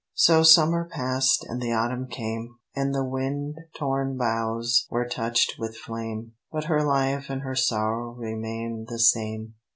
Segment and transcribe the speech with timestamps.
[0.15, 5.77] So summer passed and the autumn came; And the wind torn boughs were touched with
[5.77, 9.53] flame; But her life and her sorrow remained the same.